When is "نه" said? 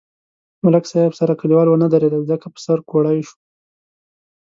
1.83-1.87